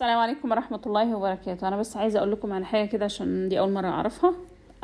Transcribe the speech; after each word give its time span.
السلام 0.00 0.18
عليكم 0.18 0.50
ورحمة 0.50 0.80
الله 0.86 1.16
وبركاته. 1.16 1.68
أنا 1.68 1.76
بس 1.76 1.96
عايزة 1.96 2.18
أقول 2.18 2.32
لكم 2.32 2.52
على 2.52 2.64
حاجة 2.64 2.86
كده 2.86 3.04
عشان 3.04 3.48
دي 3.48 3.58
أول 3.58 3.72
مرة 3.72 3.86
أعرفها. 3.88 4.32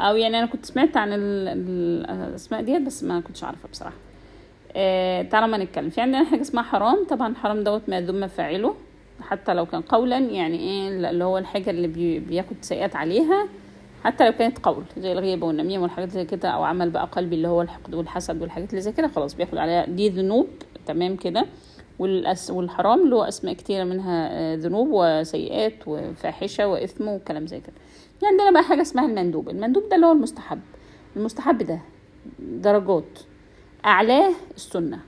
أو 0.01 0.17
يعني 0.17 0.39
أنا 0.39 0.47
كنت 0.47 0.67
سمعت 0.67 0.97
عن 0.97 1.13
ال- 1.13 1.49
ال- 1.49 2.11
الأسماء 2.29 2.63
ديت 2.63 2.83
بس 2.83 3.05
ما 3.05 3.21
كنتش 3.21 3.45
أعرفها 3.45 3.71
بصراحة. 3.71 3.97
آه 4.77 5.23
تعالوا 5.23 5.49
ما 5.49 5.59
نتكلم. 5.59 5.91
في 5.91 6.01
عندنا 6.01 6.25
حاجة 6.25 6.41
اسمها 6.41 6.63
حرام. 6.63 7.05
طبعا 7.05 7.35
حرام 7.35 7.65
دوت 7.65 7.83
ما 7.89 8.01
ذم 8.01 8.27
فاعله 8.27 8.75
حتى 9.21 9.55
لو 9.55 9.67
كان 9.67 9.81
قولا 9.83 10.19
يعني 10.19 10.59
إيه 10.59 10.89
اللي 11.11 11.25
هو 11.25 11.39
الحاجة 11.39 11.71
اللي 11.71 11.89
بي 11.89 12.19
بياخد 12.19 12.57
سيئات 12.61 12.97
عليها. 12.97 13.49
حتى 14.05 14.27
لو 14.27 14.33
كانت 14.33 14.59
قول 14.59 14.85
زي 14.99 15.13
الغيبة 15.13 15.47
والنميمة 15.47 15.83
والحاجات 15.83 16.11
زي 16.11 16.25
كده 16.25 16.49
أو 16.49 16.65
عمل 16.65 16.91
بقى 16.91 17.07
قلبي 17.13 17.37
اللي 17.37 17.49
هو 17.49 17.63
الحقد 17.63 17.95
والحسد 17.95 18.43
والحاجات 18.43 18.71
اللي 18.71 18.81
زي 18.81 18.93
كده 18.93 19.09
خلاص 19.09 19.35
بياخد 19.35 19.59
عليها 19.59 19.87
دي 19.87 20.09
ذنوب. 20.09 20.47
تمام 20.87 21.17
كده؟ 21.17 21.47
والأس 21.99 22.51
والحرام 22.51 23.09
له 23.11 23.29
أسماء 23.29 23.55
كتيرة 23.55 23.85
منها 23.85 24.29
آه، 24.33 24.55
ذنوب 24.57 24.89
وسيئات 24.93 25.75
وفاحشة 25.87 26.69
وإثم 26.69 27.09
وكلام 27.09 27.47
زي 27.47 27.61
كده. 27.61 27.73
يعني 28.23 28.35
عندنا 28.37 28.51
بقى 28.51 28.63
حاجة 28.69 28.83
اسمها 28.83 29.07
المندوب. 29.07 29.49
المندوب 29.49 29.89
ده 29.89 29.97
اللي 29.97 30.07
هو 30.07 30.13
المستحب. 30.13 30.61
المستحب 31.17 31.59
ده 31.59 31.79
درجات 32.41 33.19
أعلاه 33.85 34.33
السنة. 34.57 34.99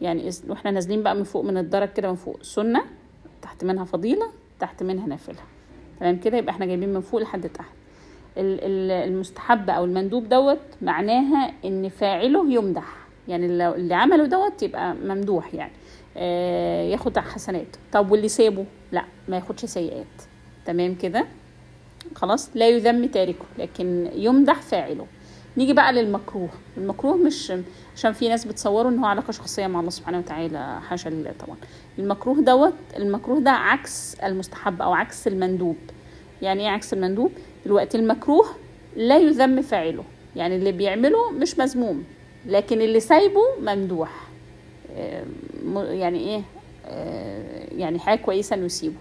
يعني 0.00 0.30
وإحنا 0.48 0.70
نازلين 0.70 1.02
بقى 1.02 1.14
من 1.14 1.22
فوق 1.24 1.44
من 1.44 1.56
الدرج 1.58 1.88
كده 1.92 2.08
من 2.08 2.14
فوق. 2.16 2.42
سنة 2.42 2.82
تحت 3.42 3.64
منها 3.64 3.84
فضيلة 3.84 4.26
تحت 4.60 4.82
منها 4.82 5.06
نافلة. 5.06 5.40
تمام 6.00 6.16
كده؟ 6.18 6.36
يبقى 6.38 6.52
إحنا 6.54 6.66
جايبين 6.66 6.94
من 6.94 7.00
فوق 7.00 7.20
لحد 7.20 7.48
تحت. 7.48 7.72
ال- 8.38 8.60
ال- 8.64 9.08
المستحب 9.12 9.70
أو 9.70 9.84
المندوب 9.84 10.28
دوت 10.28 10.58
معناها 10.82 11.52
إن 11.64 11.88
فاعله 11.88 12.52
يمدح. 12.52 12.96
يعني 13.28 13.46
اللي 13.46 13.94
عمله 13.94 14.26
دوت 14.26 14.62
يبقى 14.62 14.94
ممدوح 14.94 15.54
يعني. 15.54 15.72
ياخد 16.90 17.18
حسنات. 17.18 17.76
طب 17.92 18.10
واللي 18.10 18.28
سابه؟ 18.28 18.64
لا 18.92 19.04
ما 19.28 19.36
ياخدش 19.36 19.64
سيئات. 19.64 20.06
تمام 20.66 20.94
كده؟ 20.94 21.26
خلاص؟ 22.14 22.50
لا 22.54 22.68
يذم 22.68 23.06
تاركه 23.06 23.44
لكن 23.58 24.10
يمدح 24.14 24.62
فاعله. 24.62 25.06
نيجي 25.56 25.72
بقى 25.72 25.92
للمكروه. 25.92 26.48
المكروه 26.76 27.16
مش 27.16 27.52
عشان 27.96 28.12
في 28.12 28.28
ناس 28.28 28.44
بتصوروا 28.44 28.90
إن 28.90 28.98
هو 28.98 29.04
علاقة 29.06 29.30
شخصية 29.30 29.66
مع 29.66 29.80
الله 29.80 29.90
سبحانه 29.90 30.18
وتعالى 30.18 30.80
حاشا 30.88 31.08
لله 31.08 31.32
طبعا 31.46 31.56
المكروه 31.98 32.40
دوت 32.40 32.74
المكروه 32.96 33.40
ده 33.40 33.50
عكس 33.50 34.14
المستحب 34.14 34.82
أو 34.82 34.92
عكس 34.92 35.26
المندوب. 35.28 35.76
يعني 36.42 36.62
إيه 36.62 36.68
عكس 36.68 36.92
المندوب؟ 36.92 37.32
دلوقتي 37.66 37.98
المكروه 37.98 38.46
لا 38.96 39.18
يذم 39.18 39.62
فاعله. 39.62 40.04
يعني 40.36 40.56
اللي 40.56 40.72
بيعمله 40.72 41.30
مش 41.30 41.58
مذموم 41.58 42.04
لكن 42.46 42.80
اللي 42.80 43.00
سايبه 43.00 43.40
ممدوح. 43.60 44.28
آه، 44.96 45.24
يعني 45.76 46.18
إيه 46.18 46.42
آه، 46.86 47.66
يعني 47.76 47.98
حاجة 47.98 48.18
كويسة 48.18 48.56
انه 48.56 48.64
يسيبه 48.66 48.96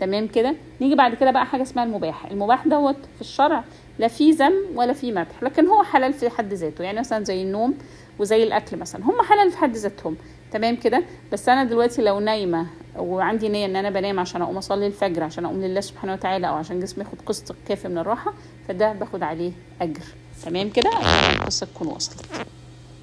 تمام 0.00 0.26
كده؟ 0.28 0.54
نيجي 0.80 0.94
بعد 0.94 1.14
كده 1.14 1.30
بقى 1.30 1.46
حاجة 1.46 1.62
اسمها 1.62 1.84
المباح. 1.84 2.26
المباح 2.26 2.66
دوت 2.68 2.96
في 3.14 3.20
الشرع 3.20 3.64
لا 3.98 4.08
فيه 4.08 4.34
ذم 4.34 4.54
ولا 4.74 4.92
فيه 4.92 5.12
مدح 5.12 5.42
لكن 5.42 5.66
هو 5.66 5.82
حلال 5.82 6.12
في 6.12 6.30
حد 6.30 6.52
ذاته. 6.52 6.84
يعني 6.84 7.00
مثلا 7.00 7.24
زي 7.24 7.42
النوم 7.42 7.74
وزي 8.18 8.42
الأكل 8.42 8.76
مثلا 8.76 9.04
هم 9.04 9.22
حلال 9.22 9.50
في 9.50 9.56
حد 9.56 9.76
ذاتهم. 9.76 10.16
تمام 10.52 10.76
كده؟ 10.76 11.02
بس 11.32 11.48
أنا 11.48 11.64
دلوقتي 11.64 12.02
لو 12.02 12.20
نايمة 12.20 12.66
وعندي 12.98 13.48
نية 13.48 13.66
إن 13.66 13.76
أنا 13.76 13.90
بنام 13.90 14.20
عشان 14.20 14.42
أقوم 14.42 14.56
أصلي 14.56 14.86
الفجر 14.86 15.22
عشان 15.22 15.44
أقوم 15.44 15.62
لله 15.62 15.80
سبحانه 15.80 16.12
وتعالى 16.12 16.48
أو 16.48 16.54
عشان 16.54 16.80
جسمي 16.80 17.04
ياخد 17.04 17.18
قسط 17.26 17.54
كافي 17.68 17.88
من 17.88 17.98
الراحة 17.98 18.32
فده 18.68 18.92
باخد 18.92 19.22
عليه 19.22 19.52
أجر. 19.80 20.02
تمام 20.44 20.70
كده؟ 20.70 20.90
القصة 21.36 21.66
تكون 21.66 21.88
وصلت 21.88 22.41